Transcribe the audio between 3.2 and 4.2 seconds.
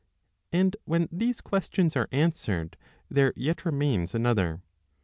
yet remains